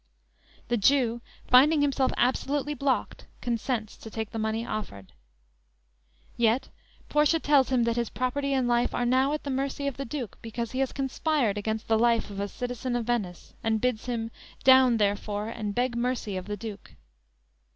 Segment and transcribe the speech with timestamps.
[0.69, 5.13] "_The Jew finding himself absolutely blocked consents to take the money offered.
[6.35, 6.69] Yet,
[7.07, 10.05] Portia tells him that his property and life are now at the mercy of the
[10.05, 14.07] Duke because he has conspired against the life of a citizen of Venice, and bids
[14.07, 14.31] him:
[14.63, 16.95] _"Down, therefore, and beg mercy of the Duke!"